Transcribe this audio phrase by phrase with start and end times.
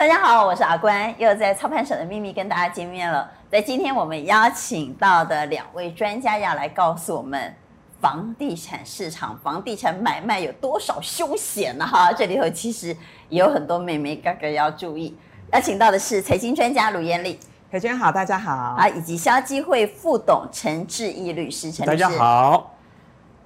[0.00, 3.30] 大家好，我是阿关，又在操盘手的秘密跟大家见面了。
[3.50, 7.54] 在今天我们邀请到的两位专家要来告诉我们，
[8.00, 11.86] 房地产市场、房地产买卖有多少凶险呢？
[11.86, 12.96] 哈，这里头其实
[13.28, 15.14] 也有很多眉眉哥哥要注意。
[15.52, 17.36] 邀请到的是财经专家卢燕俐，
[17.70, 22.74] 裴娟好，大家好啊，以及消基会副董陈志毅律师，陈律师，大家好。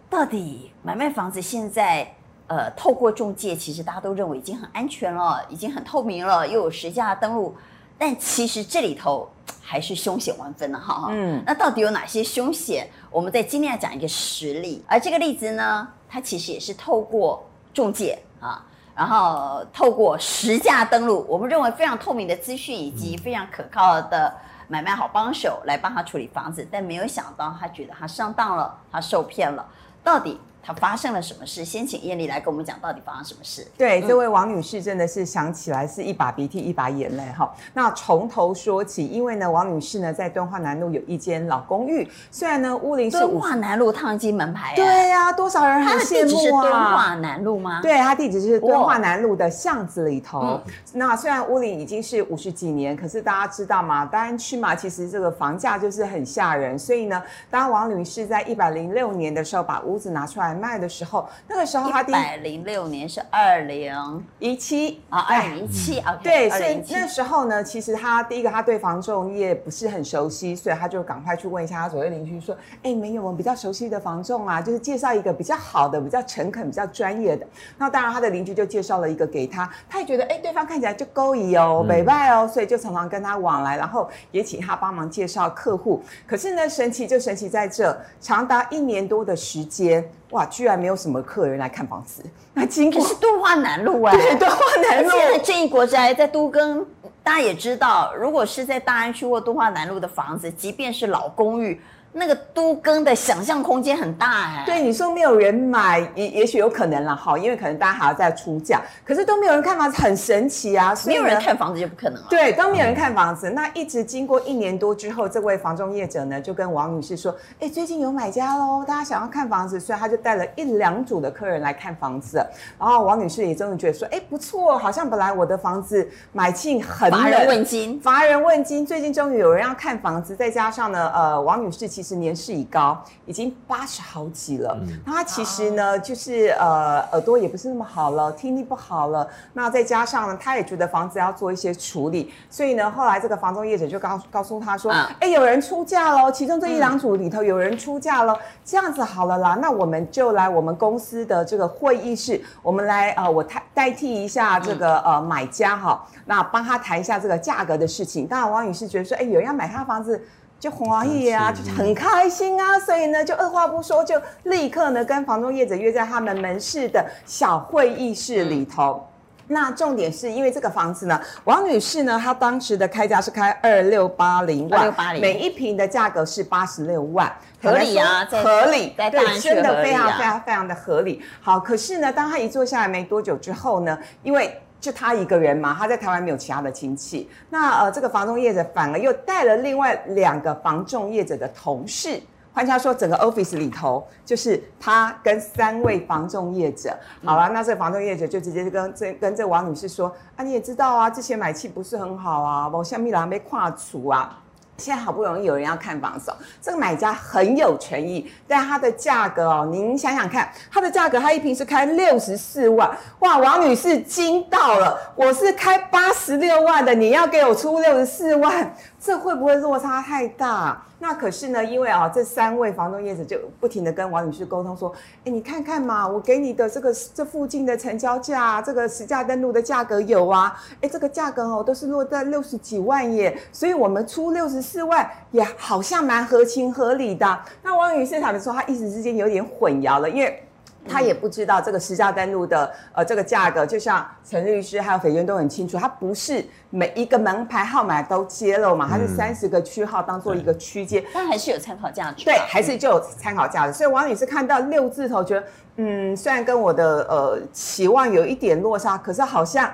[0.08, 2.14] 到底买卖房子现在，
[2.46, 7.56] 呃，透过中介，其实大家都认为已经很安全了，已经很透明了，又有实价登录，
[7.96, 9.26] 但其实这里头
[9.62, 11.06] 还是凶险万分的哈。
[11.08, 12.86] 嗯，那到底有哪些凶险？
[13.10, 18.62] 我们在今天要讲一个实例，而这个例子呢，它其实也是透过中介啊，
[18.94, 24.34] 然后透过实价登录，我们认为非常透明的资讯以及非常可靠的
[24.68, 29.66] 买卖好帮手来帮他处理房子，但没有想到他觉得他上当了，他受骗了，
[30.04, 30.38] 到底？
[30.64, 31.62] 他发生了什么事？
[31.62, 33.66] 先请艳丽来跟我们讲，到底发生什么事？
[33.76, 37.54] 对，这位王女士真的是想起来是一把鼻涕一把眼泪哈。
[37.74, 46.62] 那从头说起，因为呢，王女士呢在敦化南路有一间老公寓，虽然呢屋龄是敦化南路烫金门牌，对呀、啊，多少人很羡慕啊。
[46.62, 47.82] 敦化南路吗？
[47.82, 50.40] 对，他地址是敦化南路的巷子里头。
[50.40, 54.06] 嗯、那虽然屋龄已经是五十几年，可是大家知道吗？
[54.06, 56.78] 大安区嘛，其实这个房价就是很吓人。
[56.78, 61.28] 所以呢，当王女士在一百零六年的时候把屋子拿出来卖的时候。
[61.48, 77.46] 那个时候他一百零六年是二零一七啊，二零一七啊，对，所以那时候呢，其实他第一个他对房仲业不是很熟悉，所以他就赶快去问一下他左右邻居说，哎，没有我们比较熟悉的房仲啊，就是介绍一个比较好的、比较诚恳、比较专业的。
[77.78, 86.02] 那当然他的邻居就介绍了一个给他，他也觉得哎，对方看起来就勾引哦、美拜哦，所以就常常跟他往来，然后也请他帮忙介绍客户。
[86.26, 90.04] 可是呢，神奇就神奇在这，长达一年多的时间。
[90.34, 92.22] 哇，居然没有什么客人来看房子。
[92.54, 95.10] 那经过是敦化南路哎，对，敦化南路。
[95.10, 96.84] 现在正义国宅在都更，
[97.22, 101.80] 大家也知道，如果是在大安区或敦化南路的房子，即便是老公寓。
[102.16, 110.94] 那个都更的想象空间很大哎，对你说没有人买，也也许有可能了哈，因为可能大家还要再出价，可是都没有人看房子，很神奇啊！
[111.04, 112.26] 没有人看房子就不可能了。
[112.30, 122.38] 对，都没有人看房子，那一直经过一年多之后，这位房中业者呢就跟王女士说：“哎，最近有买家喽，大家想要看房子，所以他就带了一两组的客人来看房子。
[122.78, 132.03] 然后王女士也终于觉得说：哎，不错，好像本来我的房子买进很乏人问津，乏人问津，最近终于有人要看房子，再加上呢，呃，王女士其实。
[132.04, 134.76] 其实年事已高，已经八十好几了。
[134.82, 139.26] 嗯、那他其实呢，就是呃耳朵也不是那么好了，听力不好了。
[139.54, 148.36] 那再加上呢，他也觉得房子要做一些处理，所以呢，后来这个房东业者就告告诉他说：“哎、嗯，有人出价喽，其中这一两组里头有人出价喽。
[148.62, 158.26] 这样子好了啦，那我们就来我们公司的这个会议室，我们来呃，我代代替一下这个呃买家哈，那帮他谈一下这个价格的事情。
[158.26, 160.22] 当然，王女士觉得说，哎，有人要买他的房子。”
[160.64, 169.06] 就欢喜啊，就很开心啊，所以呢，就二话不说，就立刻呢跟房东业者约在他们门市的小会议室里头。
[169.48, 177.30] 那重点是因为这个房子呢，王女士呢，她当时的开价是开二六八零万，每一平的价格是八十六万，
[177.62, 181.22] 合理啊，合理，对，真的非常非常非常的合理。
[181.42, 187.26] 好，可是呢，当她一坐下来没多久之后呢，因为就他一个人嘛，他在台湾没有其他的亲戚。
[187.48, 192.20] 那呃，这个房仲业者反而又带了另外两个房仲业者的同事。
[192.52, 196.94] 换句话说，整个 office 里头就是他跟三位房仲业者。
[197.24, 204.38] 好了，那这个房仲业者就直接跟这跟这王女士说：啊，你也知道啊，之前买气不是很好啊，我下面人没跨出啊。
[204.76, 212.90] 现在好不容易有人要看房首，这个买家很有权益，但它的价格哦，您想想看，它的价格，它一平是开六十四万，
[213.20, 220.82] 哇，王女士惊到了，我是开八十六万的，你要给我出六十四万，这会不会落差太大？
[220.98, 224.90] 那可是呢，因为啊，这三位房东业者就不停的跟王女士沟通说，
[225.26, 237.38] 哎，你看看嘛，我给你的这个这附近的成交价，这个实价登录的价格有啊，哎，这个价格哦都是落在六十几万耶，所以我们出六十四万也好像蛮合情合理的。
[237.62, 240.42] 那王女士坦白说，她一时之间有点混淆了，因为。
[240.88, 252.24] 他也不知道这个实价登录的呃这个价格，就像陈律师还有斐娟都很清楚，它不是每一个门牌号码都揭露嘛，它是三十个区号当做一个区间，但还是有参考价值。
[252.24, 253.72] 对，还是就有参考价值。
[253.72, 255.46] 所以王女士看到六字头，觉得
[255.76, 259.72] 嗯，虽然跟我的呃期望有一点落差，可是好像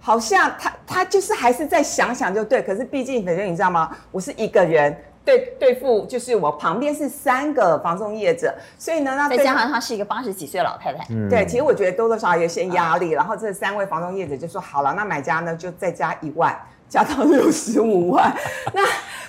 [0.00, 2.62] 好像他他就是还是再想想就对。
[2.62, 3.90] 可是毕竟斐娟你知道吗？
[4.10, 4.96] 我是一个人。
[5.24, 13.10] 对对付，就是我旁边是三个房仲业者，所以呢，那再加上她是一个八十几岁的老太太，嗯，对，其实我觉得多多少少有些压力。
[13.10, 16.56] 然后这三位房仲业者就说好了，那买家呢就再加一万，
[16.88, 18.34] 加到六十五万。
[18.74, 18.82] 那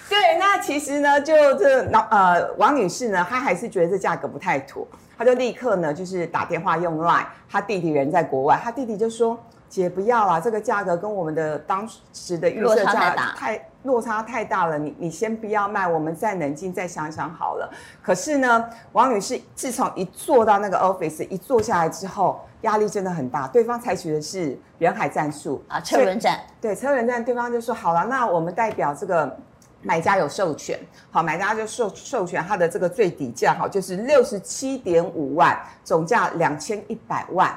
[0.09, 4.87] 对，那其实呢，就这老呃王女士呢，她还是觉得这价格不太妥，
[5.17, 9.37] 她就立刻呢就是打电话用 Line，她弟弟人在国外，她弟弟就说。
[9.69, 17.69] 姐不要啦，这个价格跟我们的当时的预设价太落差太大了，你你先不要卖，我们再冷静再想想好了。
[18.01, 23.47] 可是呢，王女士自从一坐到那个 office，一坐下来之后，压力真的很大。
[23.47, 26.39] 对方采取的是人海战术啊，车轮战。
[26.61, 29.37] 对，车轮战，对方就说好了，那我们代表这个
[29.81, 30.79] 买家有授权，
[31.11, 37.53] 好，买家就授授权他的这个最底价，好，就是六十七点五万，总价两千一百万。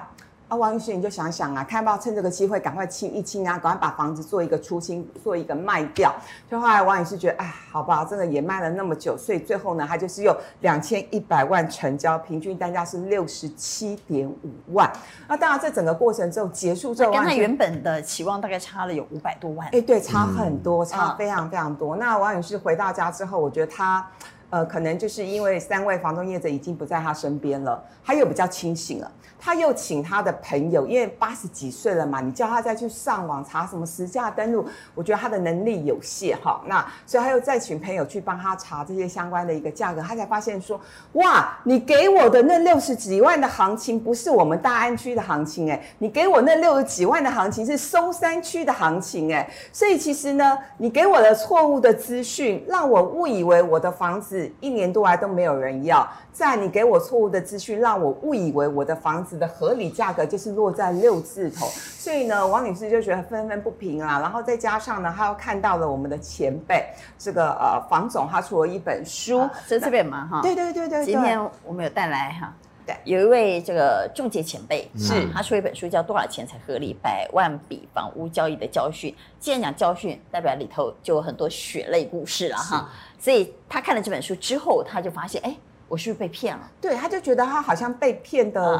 [0.48, 6.14] 啊，王女士，你就想想啊，看要不要趁这个机会赶快清一清啊，赶快把房子做一个出清，做一个卖掉。
[6.48, 14.88] 就后来王女士觉得，哎，好吧，真的也卖了那么久，所以最后呢，她就是用两千一百万成交，平均单价是六十七点五万。
[15.26, 19.66] 那当然，这整个过程之后结束之后，跟她原本的期望大概差了有五百多万。
[19.72, 21.96] 哎，对，差很多，差非常非常多。
[21.96, 24.06] 嗯、那王女士回到家之后，我觉得她。
[24.48, 29.10] 呃，可能就是因为三位房东业者已经不在他身边了，他又比较清醒了，
[29.40, 34.64] 他又请他的朋友，因为八十几岁了嘛，你叫他再去上网查什么实价登录，
[34.94, 36.62] 我觉得他的能力有限哈。
[36.66, 40.80] 那所以他又再请朋友去帮他查这些相关的一个价格，他才发现说，
[41.14, 54.35] 哇，你给我的那六十几万的行情不是我们大安区的行情哎，你给我那六十几万的行情是松山区的行情哎，所以其实呢，你给我的错误的资讯，让我误以为我的房子。
[54.60, 64.20] 一年多来都没有人要，在你给我错误的资讯，让我误以为我的房子的合理价格就是落在六字头，所以呢，王女士就觉得愤愤不平啊。
[64.20, 66.86] 然后再加上呢，她又看到了我们的前辈
[67.18, 70.42] 这个呃房总，他出了一本书，在这边嘛哈。
[70.42, 72.52] 对对对对，今天我们有带来哈。
[72.86, 76.96] 对，有一位这个中介前辈，是他出一本书叫《多少钱才合理？
[77.02, 79.10] 百万笔房屋交易的教训》。
[79.40, 82.88] 既然讲教训，代表里头就有很多血泪故事了哈。
[83.18, 85.56] 所以他看了这本书之后，他就发现，哎，
[85.88, 86.70] 我是不是被骗了？
[86.80, 88.78] 对，他就觉得他好像被骗的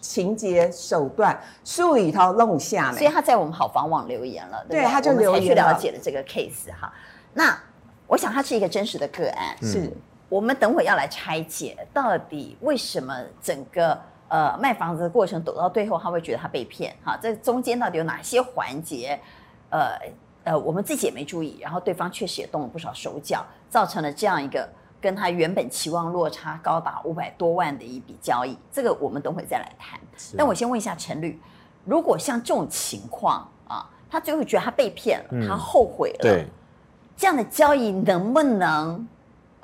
[0.00, 2.96] 情节手段，书里头弄下来。
[2.96, 6.92] 所以他在我们好房网留言了，对，对，他就留言去了解了这个 case 哈。
[7.34, 7.58] 那
[8.06, 9.80] 我想他是一个真实的个案，是。
[9.80, 9.92] 嗯
[10.32, 16.96] 我们等会要来拆解，到底为什么整个呃卖房子的过程走到最后，他会觉得他被骗？
[17.04, 19.20] 哈，这中间到底有哪些环节？
[19.68, 19.90] 呃
[20.44, 24.68] 呃，我们自己也没注意，然后对方确实也动了不少手脚，造成了这样一个
[25.00, 28.56] 跟他原本期望落差高达五百多万的一笔交易。
[28.70, 29.98] 这个我们等会再来谈。
[30.36, 31.40] 但我先问一下陈律，
[31.84, 36.46] 如果像这种情况啊，他最后觉得他被骗了，嗯、他后悔了，对，
[37.16, 39.08] 这样的交易能不能？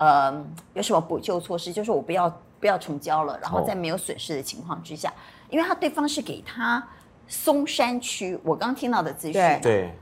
[0.01, 0.45] 呃，
[0.75, 1.73] 有什么补救措施？
[1.73, 2.31] 就是我不要
[2.61, 5.19] 不要成交了，然后在没有损失的情况之下，哦、
[5.51, 6.81] 因为他对方是给他
[7.27, 9.93] 松山区，我刚听到的资讯，对，对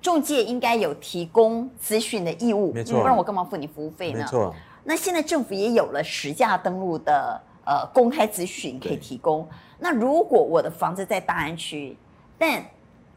[0.00, 4.20] 仲介应该有提供资讯的义务，没错，不然我干嘛付你服务费呢？
[4.20, 4.54] 没错。
[4.84, 9.46] 那现在政府也有了实价登录的呃公开资讯可以提供。
[9.78, 11.96] 那如果我的房子在大安区，
[12.38, 12.64] 但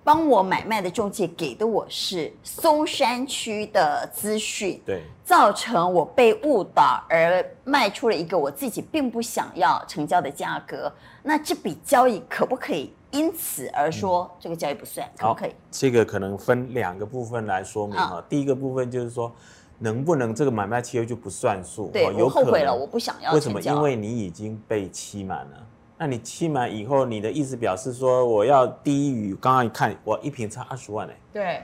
[0.03, 10.91] 帮我买卖的中介给的我是松山区的资讯，对，造成我被误导而卖出了一个我自己并不想要成交的价格，
[11.21, 15.07] 那这笔交易可不可以因此而说这个交易不算？
[15.07, 15.53] 嗯、可不可以？
[15.69, 18.07] 这个可能分两个部分来说明哈。
[18.07, 19.31] 好第一个部分就是说，
[19.79, 21.89] 能不能这个买卖契约就不算数？
[21.91, 23.33] 对，有我后悔了，我不想要。
[23.33, 23.59] 为什么？
[23.61, 25.67] 因为你已经被期满了。
[25.97, 31.63] 那你期满以后，你的意思表示说我要低于刚刚一看，我一瓶差二十万哎，对，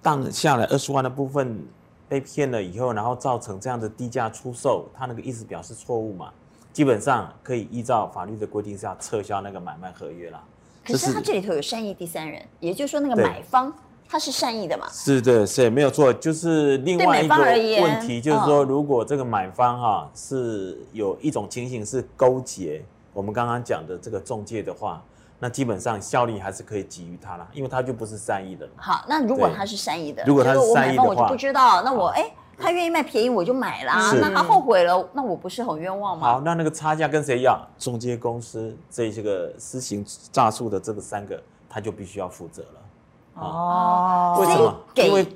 [0.00, 1.62] 当下来二十万的部分
[2.08, 6.32] 被骗了以后，然后造成这样的低价出售，他那个意思表示错误嘛？
[6.72, 10.42] 基本上可以依照法律的规定是要撤销那个买卖合约了。
[10.86, 13.72] 可是他这里头有善意第三人，也就是说那个买方
[14.08, 14.86] 他是善意的嘛？
[14.92, 22.84] 是的，是没有错，就是另外一个问题，就是说如果这个买方哈是有一种情形是勾结。
[23.12, 25.02] 我们刚刚讲的这个中介的话，
[25.38, 28.68] 那基本上效力还是可以给予他了，因为他就不是善意的。
[28.76, 31.82] 好，那如果他是善意的，如果他是善意的话，我就不知道。
[31.82, 34.12] 那我哎好，他愿意卖便宜，我就买啦。
[34.20, 36.32] 那他后悔了，那我不是很冤枉吗？
[36.32, 37.60] 好，那那个差价跟谁要？
[37.78, 43.42] 中介公司这些个私行诈术的这个三个，他就必须要负责了。
[43.42, 44.74] 哦，为什么？
[44.94, 45.26] 因为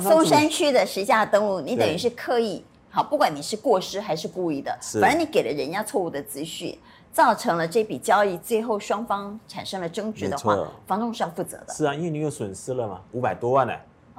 [0.00, 6.78] 松山区的实价登录，你等于是刻意好，不管你是过失还是故意的，反正你给了人家错误的资讯。
[7.12, 10.54] 造成了这笔交易最后双方产生了争执的话，
[10.86, 11.72] 房东是要负责的。
[11.72, 13.72] 是啊，因为你有损失了嘛，五百多万呢，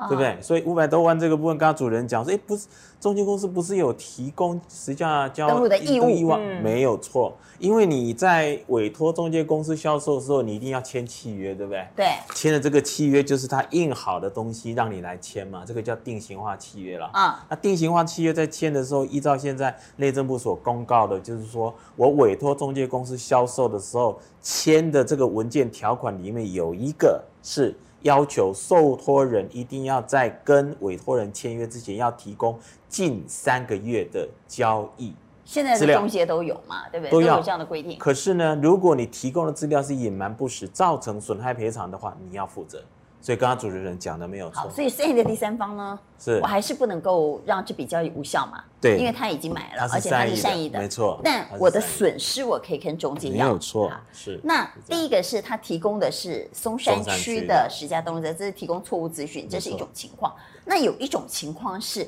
[0.07, 0.37] 对不对？
[0.41, 2.67] 所以五百多万这个部分，刚刚主人讲说，哎，不是
[2.99, 6.31] 中介公司不是有提供实价交登录的义务？
[6.33, 11.87] 嗯、没有错，因为你在委托中介公司销售的时候，你一定要签契约，对不对？
[11.95, 17.09] 对，签的这个契约就是他印好的东西让你来签嘛，这个叫定型化契约了。
[17.13, 27.75] 啊、嗯，那定型化契约在签的时候，依照现在内政部所公告的，就是说我委托中介公司销售的时候签的这个文件条款里面有一个是。
[28.01, 35.13] 要求受托人一定要在跟委托人签约之前，要提供近三个月的交易。
[35.45, 37.11] 现在的中介都有嘛，对不对？
[37.11, 37.97] 都有这样的规定。
[37.97, 42.83] 可是呢，如果你提供的资料是隐瞒不实，造成损害赔偿的话，你要负责。
[43.19, 44.61] 所以刚刚主持人讲的没有错。
[44.61, 48.63] 好，所以剩下的第三方呢，是我还是不能够让这笔交易无效嘛？
[48.79, 51.19] 对，因为他已经买了，而且他是善意的，没错。
[51.23, 53.91] 但我的损失我可以跟中介要，没有错。
[54.13, 54.39] 是。
[54.43, 60.33] 那第一个是他提供的是松山区的实价登录，这是提供错误资讯，这是一种情况。
[60.63, 62.07] 那有一种情况是，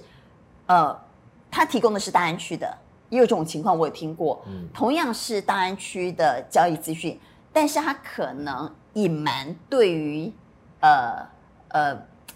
[0.68, 0.98] 呃，
[1.52, 2.78] 他提供的是大安区的，
[3.10, 7.20] 也有这种情况我也听过，嗯，同样是大安区的交易资讯，
[7.52, 10.32] 但是他可能隐瞒对于。
[10.80, 11.28] 呃
[11.70, 11.96] 呃，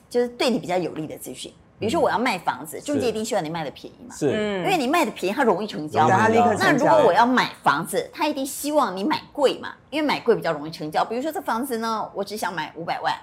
[0.10, 6.66] 就是对你比较有利的资讯，比如说我要卖房子，中介一定希望你卖的便宜嘛，是，因为你卖的便宜，它容易成交，他立刻成交。
[6.66, 11.04] 那如果我要买房子，他一定希望你买贵嘛，因为买贵比较容易成交。
[11.04, 13.14] 比如说这房子呢，我只想买五百万，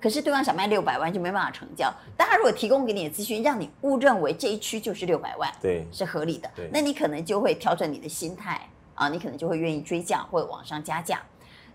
[0.00, 1.92] 可是对方想卖六百万，就没办法成交。
[2.16, 11.20] 但他如果提供给你的资讯，让你误认为这一区就是六百万，对，是合理的，那你可能就会调整你的心态啊，你可能就会愿意追价或者往上加价。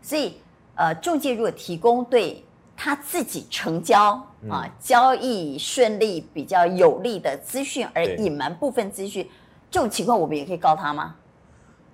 [0.01, 0.41] 所以，
[0.75, 2.43] 呃，中介如果提供对。
[2.75, 9.29] 他自己成交啊，交易顺利比较有利的资讯，而隐瞒部分资讯，
[9.71, 11.15] 这种情况我们也可以告他吗？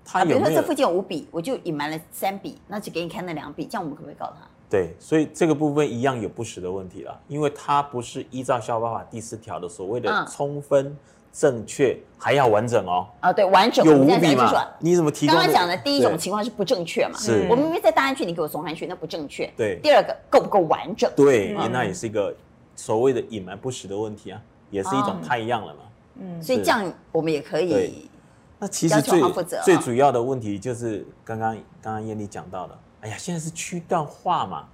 [0.06, 0.24] 他？
[0.26, 4.48] 比如说这附近有五笔，我就隐瞒了三笔，那只给你看那两笔，这样我们可不可以告他？
[4.70, 10.98] 对，所以这个部分一样有不实的问题了，因为他不是依照消保法第四条的所谓的充分。
[11.32, 13.08] 正确还要完整哦。
[13.20, 13.86] 啊，对，完整。
[13.86, 14.52] 有五笔嘛？
[14.80, 15.36] 你怎么提供？
[15.36, 17.18] 刚刚讲的第一种情况是不正确嘛？
[17.18, 17.48] 是。
[17.50, 19.52] 我明明在大安区，你给我松山区，那不正确。
[19.56, 19.80] 对。
[19.82, 21.12] 第二个够不够完整？
[21.16, 22.36] 对，那也是一个
[22.76, 25.80] 所谓的隐瞒不实的问题啊，也是一种太一样了嘛。
[26.16, 26.42] 嗯。
[26.42, 28.10] 所以这样我们也可以。
[28.62, 29.22] 那其实最
[29.64, 34.66] 最主要的问题就是刚刚刚刚燕丽讲到的，哎呀，现在是区段化嘛，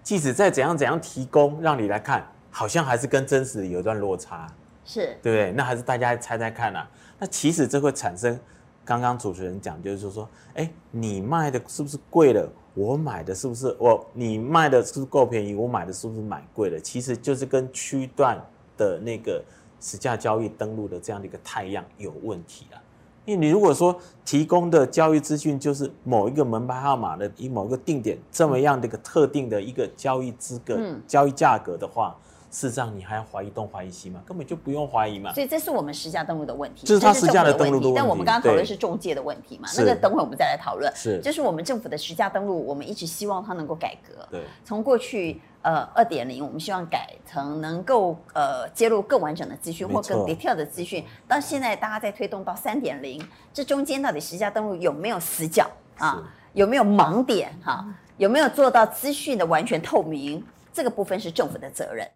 [0.00, 4.46] 即使再怎样怎样提供让你来看，好像还是跟真实有一段落差。
[4.84, 5.52] 是对不对？
[5.52, 6.88] 那还是大家猜猜看啊。
[7.18, 8.38] 那其实这会产生，
[8.84, 12.50] 刚刚主持人讲，就是说，哎，你卖的是不是贵了？
[12.74, 14.04] 我买的是不是我？
[14.12, 15.54] 你卖的是不是够便宜？
[15.54, 16.80] 我买的是不是买贵了？
[16.80, 18.36] 其实就是跟区段
[18.76, 19.40] 的那个
[19.78, 22.82] 实价交易登录的这样的一个太阳有问题啊。
[23.24, 32.16] 因为你如果说提供的交易资讯就是某一个门牌号码的以某一个定点这么样的一个特定的一个交易资格、嗯、交易价格的话。
[32.52, 34.22] 事实上，你还要怀疑东怀疑西吗？
[34.26, 35.32] 根本就不用怀疑嘛。
[35.32, 37.96] 所以这是我们实价登录的问题，这是他实价的登录的问题。
[37.96, 39.66] 但我们刚刚讨论是中介的问题嘛？
[39.74, 40.92] 那个等会我们再来讨论。
[40.94, 44.28] 是，就是我们政府的实价登录，我们一直希望它能够改革。
[44.30, 51.02] 对，从过去呃二点零，我们希望改成能够呃揭露更完整的资讯或更 detail 的资讯。
[51.26, 53.18] 到现在大家在推动到三点零，
[53.54, 55.66] 这中间到底实价登录有没有死角
[55.96, 56.22] 啊？
[56.52, 57.82] 有没有盲点哈？
[58.18, 60.44] 有没有做到资讯的完全透明？
[60.70, 62.06] 这个部分是政府的责任。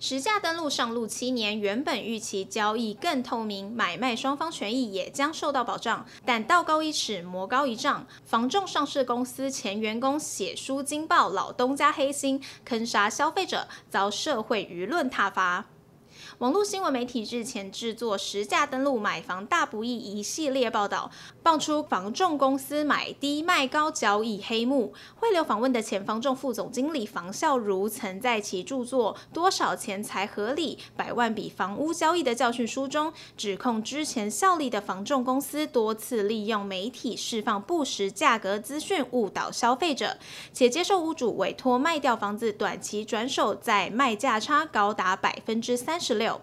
[0.00, 6.04] 实价登录上路七年，原本预期交易更透明，买卖双方权益也将受到保障。
[6.26, 15.64] 但道高一尺，魔高一丈，房仲上市公司前员工写书惊爆老东家黑心，坑杀消费者，遭社会舆论挞伐。
[16.38, 21.08] 网络新闻媒体日前制作实价登录买房大不易一系列报道，
[21.44, 24.92] 爆出房仲公司买低卖高交易黑幕。
[25.14, 30.76] 汇流访问的前房仲副总经理房孝儒，曾在其著作《多少钱才合理？
[30.96, 40.18] 百万笔房屋交易的教训》书中，指控之前效力的房仲公司多次利用媒体释放不实价格资讯，误导消费者，
[40.52, 46.33] 且接受屋主委托卖掉房子短期转手，再卖价差高达百分之三十六。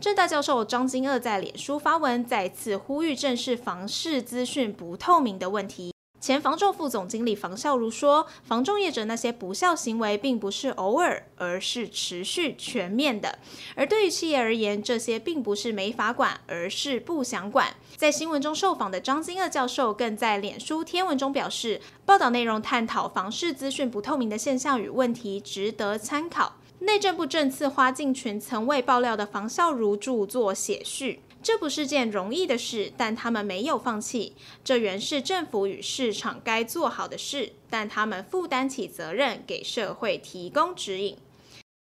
[0.00, 5.92] 正大教授张金二在脸书发文，再次呼吁正视房市资讯不透明的问题。
[6.20, 13.40] 前房仲副总经理房孝儒说：“房仲业者那些不孝行为，并不是偶尔，而是持续、全面的。
[13.74, 34.34] 而对于企业而言，这些并不是没法管，而是不想管。”在新闻中受访的张金二教授更在脸书贴文中表示：“报道内容探讨房市资讯不透明的现象与问题，值得参考。”内政部政次花敬群曾为爆料的房孝如著作写序，这不是件容易的事，但他们没有放弃。
[34.64, 41.16] 这原是政府与市场该做好的事，但他们负担起责任，给社会提供指引。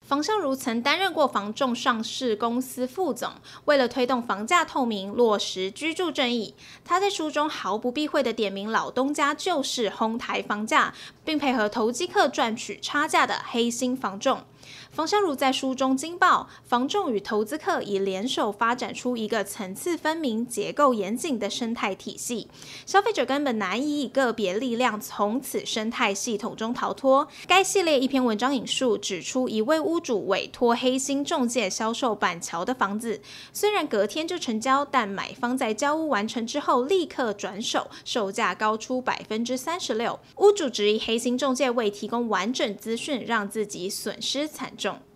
[0.06, 3.32] 房孝如曾担任过房仲上市公司副总，
[3.65, 14.44] 为了推动房价透明、落实居住正义，他在书中毫不避讳地点名老东家就是哄抬房价，并配合投机客赚取差价的黑心房仲。
[14.91, 22.47] 房孝如在书中惊爆，房仲与投资客已联手发展出一个层次分明、结构严谨的生态体系，
[22.85, 27.27] 消费者根本难以以个别力量从此生态系统中逃脱。
[27.47, 33.21] 该系列一篇文章引述指出，一位屋主委托黑心中介销售板桥的房子，
[33.53, 40.19] 虽然隔天就成交，但买方在交屋完成之后立刻转手，售价高出百分之三十六。
[40.38, 45.09] 屋主质疑黑心中介未提供完整资讯，让自己损失惨重。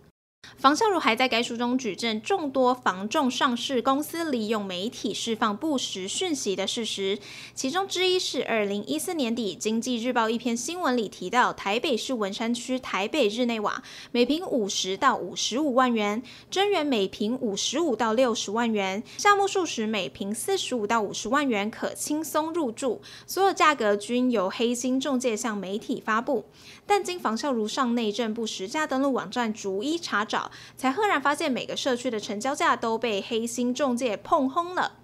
[0.63, 7.19] 房孝如还在该书中举证众多房仲上市公司利用媒体释放不实讯息的事实，
[7.53, 13.83] 其中之一是二零一四年底《经济日报》一篇新闻里提到，台北市文山区台北日内瓦
[14.13, 26.45] 每坪五十到五十五万元，真源每坪五十五到六十万元，项目数十每坪四十五到五十万元可轻松入住，所有价格均由黑心中介向媒体发布。
[26.85, 30.23] 但经房孝如上内政部实价登录网站逐一查
[30.77, 34.99] 才赫然发现每个社区的成交价都被黑心中介碰轰了。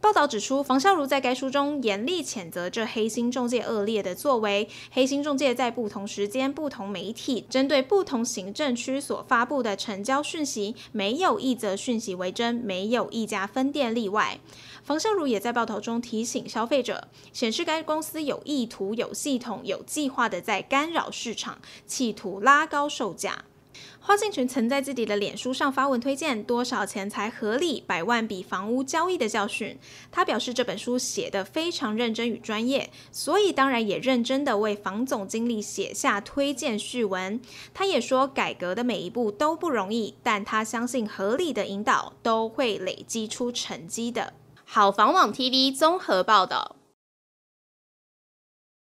[0.00, 4.68] 报道指出，房孝如在该书中严厉谴责这黑心中介恶劣的作为。
[4.92, 14.38] 黑心中介在不同时间、不同媒体，针对不同行政区所发布的成交讯息，没有一则讯息为真，没有一家分店例外。
[14.84, 21.58] 房孝如也在报道中提醒消费者，显示该公司有意图、有系统、有计划地在干扰市场，
[21.88, 23.44] 企图拉高售价。
[24.08, 29.78] 花敬群曾在自己的脸书上发文推荐多少钱才合理百万笔房屋交易的教训。
[30.10, 37.38] 他表示这本书写得非常认真与专业，所以当然也认真的为房总经理写下推荐序文。
[37.74, 44.32] 他也说改革的每一步都不容易，但他相信合理的引导都会累积出成绩的。
[44.64, 46.76] 好房网 TV 综合报道。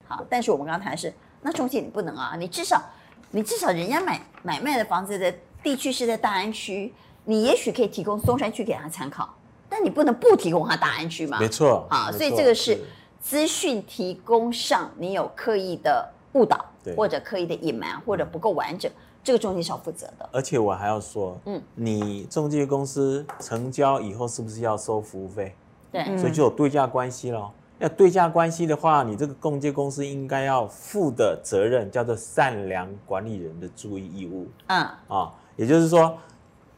[0.06, 1.14] 好，但是我们刚刚谈的是，
[1.44, 2.92] 那中介你不能啊，你至少，
[3.36, 6.94] 你至少人家买买卖的房子的地区是在大安区，
[7.26, 9.28] 你也许可以提供松山区给他参考，
[9.68, 11.40] 但你不能不提供他大安区嘛？
[11.40, 12.80] 没错，啊，所以这个是
[13.20, 16.64] 资讯提供上你有刻意的误导，
[16.96, 18.92] 或者刻意的隐瞒，或者不够完整。
[19.24, 25.56] 这个中介是要负责的，而且我还要说，嗯，你中介公司成交以后是不是要收服务费？
[25.92, 27.52] 对，所以就有对价关系咯。
[27.84, 34.48] 要对价关系的话，你这个中介公司应该要负的责任叫做善良管理人的注意义务。
[34.68, 36.18] 嗯，啊，也就是说。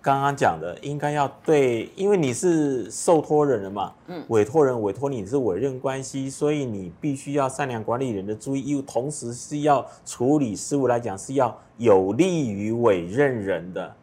[0.02, 13.96] 刚刚讲的应该要对，因为你是受托人了嘛，嗯，委托人委托你是委任关系，所以你必须要善良管理人的注意义务，同时是要处理事务来讲是要有利于委任人的。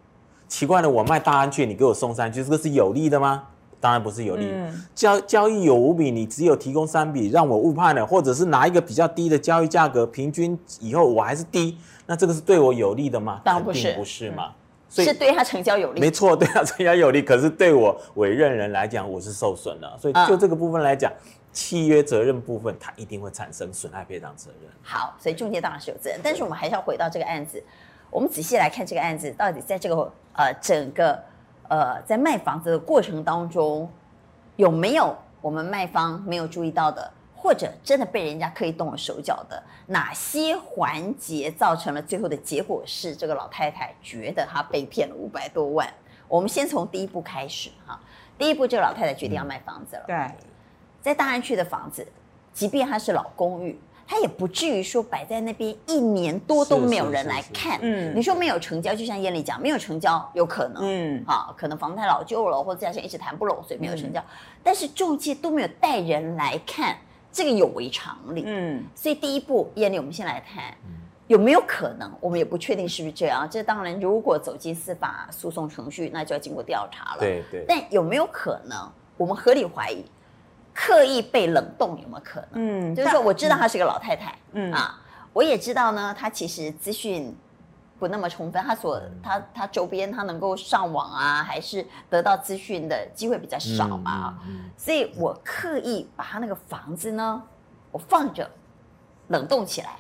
[0.49, 3.45] 奇怪了，我卖大安区，你给我送三区，这个是有利的吗？
[3.83, 4.49] 当然不是有利。
[4.51, 13.41] 嗯、交交易有五笔，你只有提供三笔，让我误判了，或者是拿一个比较低的交易价格，平均以后我还是低，那这个是对我有利的吗？
[13.45, 14.53] 当然不是，不是嘛。
[14.89, 17.23] 所以是对他成交有利，没错，对他成交有利。
[17.23, 19.97] 可是对我委任人来讲，我是受损了。
[19.99, 24.71] 所以就这个部分来讲，嗯、契约责任部分，它一定会产生损害赔偿责任。
[24.83, 27.65] 好，所以中介当然是有责任，但是我们还是要回到这个案子，
[28.11, 31.19] 我们仔细来看这个案子，到底在这个呃整个
[31.73, 33.91] 呃在卖房子的过程当中，
[34.57, 37.11] 有没有我们卖方没有注意到的？
[37.35, 45.89] 或者真的被人家刻意动了手脚的哪些环节，造成了最后的结果是这个老太太觉得她被骗了五百多万。
[46.29, 47.99] 我们先从第一步开始哈，
[48.37, 50.05] 第一步这个老太太决定要卖房子了。
[50.07, 50.31] 对，
[51.01, 52.07] 在大安区的房子，
[52.53, 53.81] 即便它是老公寓，
[54.13, 57.79] 它也不至于说摆在那边一年多都没有人来看。
[57.81, 60.83] 嗯，你说没有成交，就像艳丽讲，没有成交有可能。
[60.83, 64.21] 嗯，啊，可能房子太老旧了，或者价钱一直谈不拢，所以没有成交。
[64.21, 64.25] 嗯、
[64.63, 66.95] 但是中介都没有带人来看。
[67.33, 70.63] 这个有违常理，嗯，所以第一步，艳丽，我们先来谈，
[71.29, 72.13] 有没有可能？
[72.21, 73.49] 我们也不确定是不是这样。
[73.51, 77.21] 这当然，如果走进司法诉讼程序，那就要经过调查了。
[77.21, 77.65] 对对。
[77.67, 78.79] 但有没有可能？
[79.17, 80.05] 我们合理怀疑，
[80.75, 82.93] 刻意被冷冻，有没有可能？
[82.93, 84.73] 嗯，就是说，我知道她是个老太太，嗯。
[84.73, 85.01] 啊，
[85.33, 87.37] 我也知道呢，她其实资讯。
[87.99, 97.41] 不那么充分，她所她她周边她能够上网啊，还是得到资讯的机会比较少嘛，嗯嗯嗯、所以我刻意把她那个房子呢，
[97.93, 98.51] 我放着
[99.29, 99.91] 冷冻起来，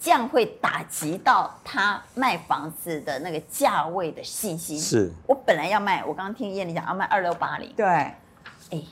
[0.00, 4.80] 这样会打击到她卖房子的那个价位的信心。
[4.80, 5.12] 是。
[5.26, 8.82] 我本来要卖，我刚刚听艳丽讲要卖二六八零，对，哎，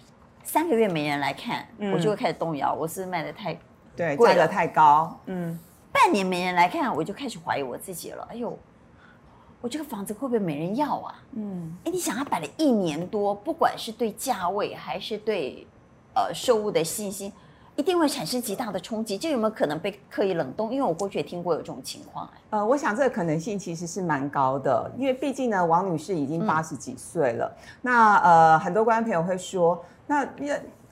[0.44, 3.59] 三个月没人来看，嗯、我就会开始动摇，我是，卖的太
[3.96, 5.59] 对，价格太高，嗯。
[5.92, 8.24] 半年没人来看，我就开始怀疑我自己了。
[8.31, 8.57] 哎呦，
[9.61, 11.20] 我这个房子会不会没人要啊？
[11.33, 15.66] 嗯，哎，你想他摆了一年多，不管是对价位还是对
[16.14, 17.33] 呃售物的信心，
[17.74, 19.18] 一定会产生极大的冲击。
[19.18, 20.72] 这有没有可能被刻意冷冻？
[20.72, 22.31] 因为我过去也听过有这种情况。
[22.50, 27.53] 呃，我想这个可能性其实是蛮高的，因为毕竟呢，王女士已经八十几岁了。
[27.59, 30.26] 嗯、那呃，很多观众朋友会说，那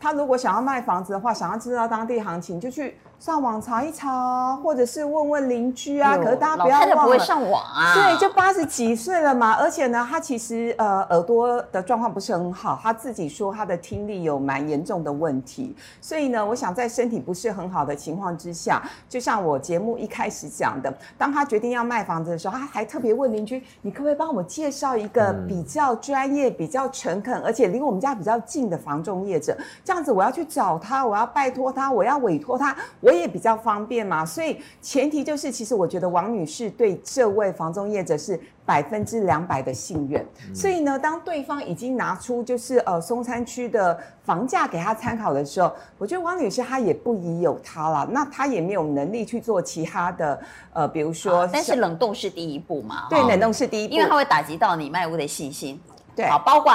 [0.00, 2.96] 她如果想要卖房子的话，想要知道当地行情，就去。
[3.18, 6.16] 上网查一查，或者是问问邻居啊。
[6.16, 7.92] 可是大家不要忘了，不会上网啊。
[7.92, 15.74] 对，就八十几岁了嘛，而且呢，他其实呃耳朵的状况不是很好，他自己说他的听力有蛮严重的问题。
[16.00, 29.56] 所以呢，我想在身体不是很好的情况之下，就像我节目一开始讲的，当他决定要卖房子的时候，他还特别问邻居：“你可不可以帮我介绍一个比较专业、比较诚恳，而且离我们家比较近的房仲业者？
[29.82, 40.22] 这样子我要去找他，我要拜托他，我要委托他。”我也比较方便嘛，所以前提就是，其实我觉得王女士对这位房中业者是百分之两百的信任。
[40.46, 50.38] 嗯、所以呢，当对方已经拿出就是呃松山区的房价给他参考的时候，我觉得王女士她也不疑有他了，那她也没有能力去做其他的
[50.72, 55.80] 呃，比如说，但是冷冻是第一步嘛，对，冷冻是第一步，因为它会打击到你卖屋的信心。
[56.14, 56.74] 对，好，包括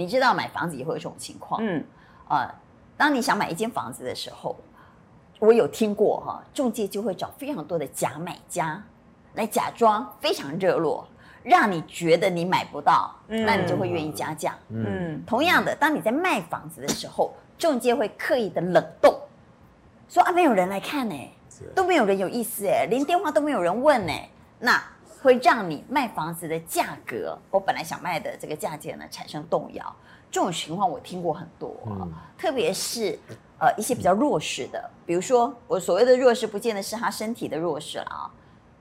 [0.00, 1.84] 你知道买房子也会有这种情况，嗯，
[2.28, 2.48] 呃，
[2.96, 4.56] 当你想买一间房子的时候。
[5.42, 8.84] 我有听过哈，中介就会找非常多的假买家
[9.32, 11.08] 来假装非常热络，
[11.42, 14.54] 让你觉得你买不到，嗯、那你就会愿意加价。
[14.68, 19.18] 嗯，同样的，当你在卖房子的时候，中介会刻意的冷冻，
[20.10, 21.16] 说啊，没有人来看呢，
[21.74, 24.12] 都没有人有意思哎，连电话都没有人问呢，
[24.58, 24.82] 那
[25.22, 29.96] 会让你卖房子的价格，我本来想卖的这个价钱呢产生动摇。
[30.30, 33.18] 这种情况我听过很多，嗯、特别是。
[33.62, 38.24] 呃，一些比较弱势的，比如说我所谓的弱势，不见得是他身体的弱势了啊。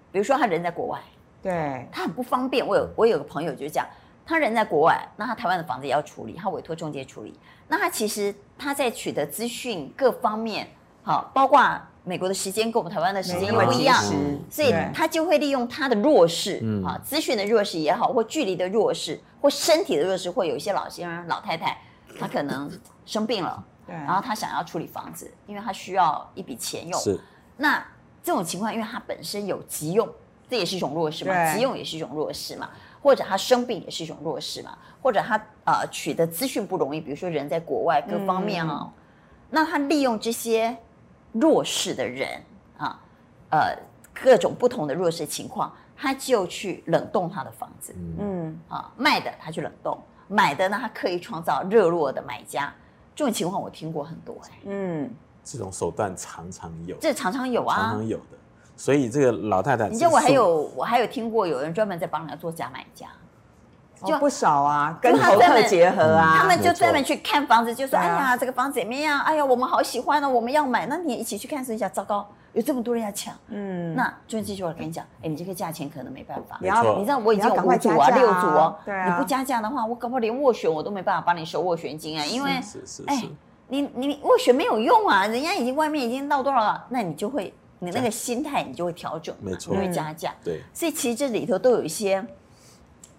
[0.10, 0.98] 比如说他人在国外，
[1.42, 2.66] 对，他很不方便。
[2.66, 3.86] 我有我有个朋友就是这样，
[4.26, 7.38] 他人在国外，那他台湾的房子也要处理，他委托中介处理。
[7.68, 10.70] 那他其实他在取得资讯各方面，
[11.04, 11.60] 好，包括
[12.10, 14.04] 美国的时间跟我们台湾的时间又不一样，
[14.50, 21.78] 所以他就会利用他的弱势，啊，资讯的弱势也好，或距离的弱势，或身体的弱势，或有一些老先生、老太太，
[22.20, 22.68] 他可能
[23.06, 23.64] 生病了。
[23.88, 27.00] 然后他想要处理房子，因为他需要一笔钱用。
[27.00, 27.20] 是，
[27.58, 27.84] 那
[28.24, 30.08] 这种情况，因为他本身有急用，
[30.48, 31.54] 这也是一种弱势嘛。
[31.54, 32.70] 急用也是一种弱势嘛。
[33.02, 34.78] 或者他生病也是一种弱势嘛。
[35.02, 38.94] 或者他呃取得资讯不容易，比如说人在国外各方面哦，嗯、
[39.50, 40.78] 那他利用这些
[41.32, 42.42] 弱势的人
[42.78, 43.00] 啊，
[43.52, 43.76] 呃
[44.14, 47.96] 各种不同的弱势情况，他就去冷冻他的房子。
[48.18, 48.60] 嗯。
[48.68, 52.74] 啊，卖的他去冷冻，买的呢他刻意创造热络的买家。
[53.16, 55.10] 这种情况我听过很多哎，嗯，
[55.44, 58.38] 这种手段常常有，这常常有啊，常常有的。
[58.78, 63.08] 所以这个老太太，你知道我还有我还有听过有人专门在帮人家做假买家，
[64.06, 69.20] 就不少啊，跟投客结合啊，他们就专门去看房子，就说哎呀这个房子怎么样？
[69.22, 82.52] 哎呀我们好喜欢哦，我们要买，那你一起去看一下，糟糕，有这么多人要抢，嗯，那中介就会跟你讲，哎，你这个价钱可能没办法，你要你知道我已经有五组啊六组哦，你不加价的话，我搞不好连斡旋我都没办法帮你收斡旋金啊，因为
[83.08, 83.24] 哎，
[83.68, 92.26] 你你斡旋没有用啊，人家已经外面已经闹多少了，那你就会你那个心态你就会调整，没错，你会加价，对，所以其实这里头都有一些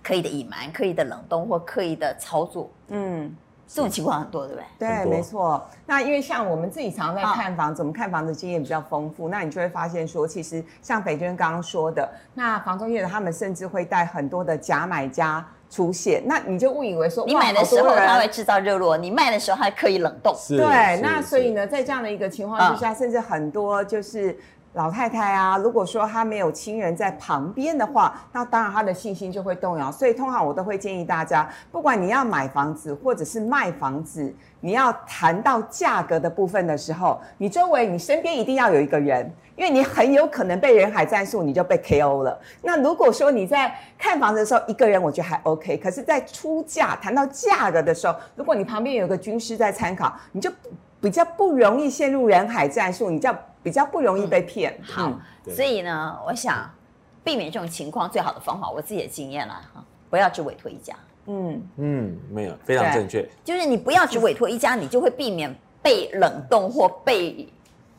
[0.03, 3.35] 刻意的隐瞒、刻意的冷冻或刻意的操作，嗯。
[3.73, 4.89] 这种情况很多，对不对？
[4.89, 5.65] 对，没错。
[5.87, 20.35] 那因为像我们自己常在看房子，我们看房子经验比较丰富，那你就会发现说，其实像北娟刚刚说的，那房中业的他们甚至会带很多的假买家出现，那你就误以为说，你买的时候他会制造热络，你卖的时候他刻意冷冻。
[20.49, 24.37] 对，那所以呢，在这样的一个情况之下，甚至很多就是。
[24.75, 29.91] 老太太啊，如果说她没有亲人在旁边的话，那当然她的信心就会动摇。
[29.91, 42.39] 所以通常我都会建议大家，不管你要买房子或者是卖房子，你要谈到价格的部分的时候，你周围你身边一定要有一个人，因为你很有可能被人海战术，你就被 KO 了。
[42.63, 50.49] 那如果说你在看房子的时候一个人，我觉得还 OK，可是，在出价谈到价格的时候，如果你旁边有个军师在参考，你就
[51.01, 53.37] 比较不容易陷入人海战术，你叫。
[53.63, 54.77] 比较不容易被骗。
[54.81, 55.13] 嗯、好，
[55.47, 56.71] 嗯、所以呢，我想
[57.23, 60.95] 避免这种情况，最好的方法，我自己的经验了哈，不要只委托一家。
[61.27, 63.29] 嗯嗯，没有，非常正确。
[63.45, 67.47] 就是你不要只委托一家，你就会避免被冷冻或被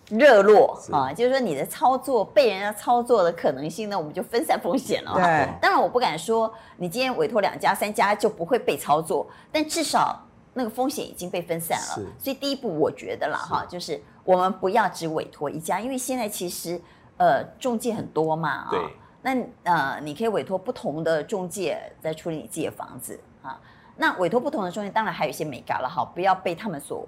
[0.09, 1.13] 热络是啊。
[1.13, 5.13] 就是说你的操作被人家操作的可能性呢，我们就分散风险了。
[5.13, 10.19] 对，当然我不敢说你今天委托两家、三家就不会被操作，但至少
[10.53, 12.11] 那个风险已经被分散了。
[12.17, 14.01] 所以第一步，我觉得了哈，就是。
[14.23, 16.79] 我们不要只委托一家，因为现在其实，
[17.17, 23.59] 呃，中介很多嘛，啊、哦，对那呃，你可以委托不同的中介在处理你自己的房子啊。
[23.97, 27.03] 那委托不同的中介，当然还有一些眉角了哈，不要被他们所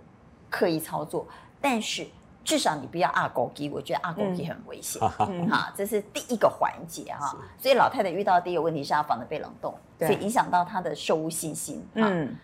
[0.50, 1.28] 刻意操作。
[1.62, 2.08] 但是
[2.44, 5.00] 至少你不要二狗机，我觉得二狗机很危险。
[5.20, 7.38] 嗯，哈，这是第一个环节哈。
[7.60, 11.86] 所以老太太遇到第一个问题是她房子被冷冻，所以影响到她的收屋信心。
[11.94, 12.36] 嗯。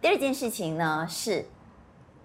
[0.00, 1.44] 第二件事情呢是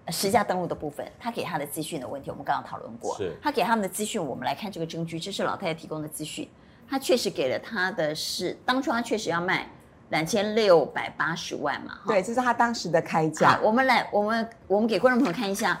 [0.08, 3.16] 实价登录的部分，他给他的资讯的问题，我们刚刚讨论过。
[3.16, 3.36] 是。
[3.42, 6.48] 他给他们的资讯，我们来看这个证据，这是老太太提供的资讯。
[6.88, 9.68] 他确实给了他的是，当初他确实要卖
[10.10, 11.98] 两千六百八十万嘛？
[12.06, 13.58] 对，这是他当时的开价。
[13.62, 15.80] 我们来，我们我们给观众朋友看一下，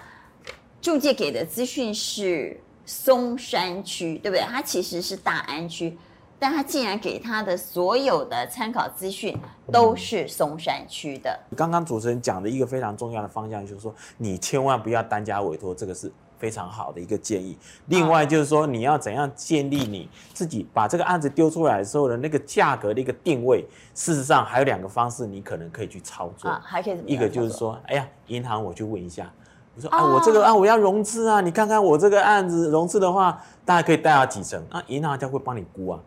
[0.80, 4.44] 中介给的资讯是松山区，对不对？
[4.44, 5.96] 它其实是大安区，
[6.38, 9.36] 但他竟然给他的所有的参考资讯
[9.72, 11.38] 都是松山区的。
[11.56, 16.12] 刚刚主持人讲的一个非常重要的方向，就是说你千万不要单家委托，这个是。
[16.38, 17.56] 非常好的一个建议。
[17.86, 23.64] 另外就是说，你要怎样建立你自己把这个案子丢出来的时候的那个价格的一个定位？
[23.94, 26.50] 事实上还有两个方式，你可能可以去操作。
[26.50, 27.08] 啊，还可以怎么？
[27.08, 29.32] 一个就是说，哎呀，银行我去问一下，
[29.76, 34.62] 我说啊，我这个啊我要融资啊，你看看我这个案子融资的话，大概可以贷到几成？
[34.68, 35.98] 啊，银行家会帮你估啊，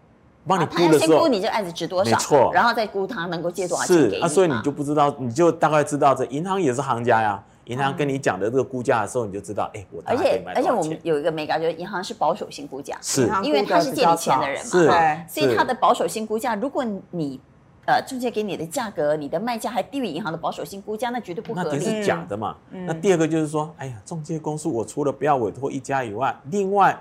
[0.48, 4.16] 帮你估的时候，先估你这个案子值多少，没错，然后再估他能够借多少钱给你。
[4.18, 7.44] 是啊，所以你就不知道，你就大概知道这银行也是行家呀。
[7.66, 10.02] 银行跟你讲的这个估价的时候，你就知道，哎，我。
[10.04, 17.40] 而且而且我们有一个美感，就是银行是保守性估价，是，因为他是借你钱的人嘛，对，所以他的保守性估价，如果你
[17.86, 21.70] 呃中介给你的价格，你的卖价还低于银行的保守性估价，那绝对不合理。
[21.74, 22.56] 那是假的嘛。
[22.72, 27.00] 那第二个就是说，哎呀，中介公司我除了不要委托一家以外，另外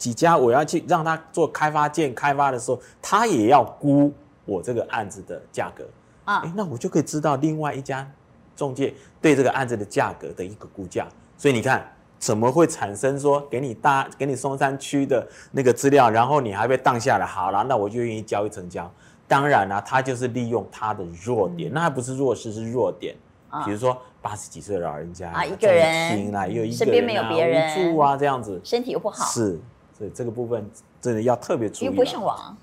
[0.00, 4.12] 几家我要去让他做开发建开发的时候，他也要估
[4.44, 5.84] 我这个案子的价格。
[6.24, 8.10] 啊，哎，那我就可以知道另外一家。
[8.56, 11.08] 中介对这个案子的价格的一个估价，
[11.38, 18.90] 所以你看怎么会产生说给你大给你松山区的那个资料，然后你还被当下来，好了，那我就愿意交易成交。
[19.26, 23.16] 当然了，他就是利用他的弱点，那还不是弱势，是弱点。
[23.64, 26.34] 比如说八十几岁的老人家啊，一个人。
[26.34, 27.94] 啊，又一个人，身边没有别人。
[27.94, 28.60] 住啊，这样子。
[28.62, 29.58] 身体又不好，是，
[30.00, 30.66] 所以这个部分
[30.98, 31.88] 真的要特别注意。
[31.88, 32.56] 又不会上网，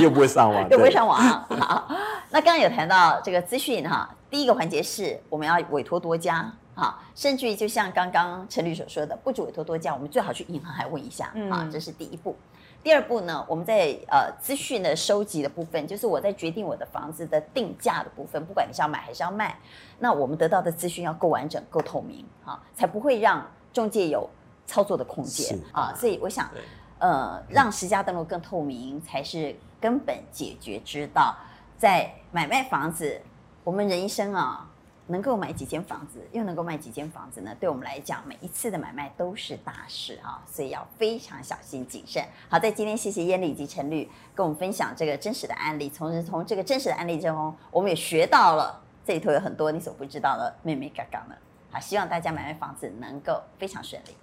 [0.00, 1.18] 又不会上网， 又不会上网。
[1.18, 1.88] 好，
[2.30, 4.08] 那刚刚有谈到这个资讯哈。
[4.30, 12.36] 第一个环节是我们要委托多家，哈，甚至于就像刚刚陈律所说的，不止委托多家，我们最好去银行还问一下，啊，这是第一步。
[12.84, 19.58] 第二步呢，我们在呃资讯的收集的部分，就是我在决定我的房子的定价的部分，不管你是要买还是要卖，
[19.98, 24.30] 那我们得到的资讯要够完整、够透明，哈，才不会让中介有
[24.70, 25.92] 操作的空间啊。
[25.96, 26.48] 所以我想，
[26.98, 31.34] 呃，让实价登录更透明，才是根本解决之道，
[31.76, 33.20] 在买卖房子。
[33.62, 34.66] 我们人一生啊，
[35.08, 37.54] 能够买几间房子，又能够卖几间房子呢？
[37.60, 42.24] 对我们来讲，每一次的买卖都是大事啊，所以要非常小心谨慎。
[42.48, 51.34] 好，在今天谢谢燕丽以及陈律跟我们分享这个真实的案例，从从这个真实的案例中，我们也学到了这里头有很多你所不知道的妹妹嘎嘎呢。
[51.70, 54.16] 好，希望大家买卖房子能够非常顺利。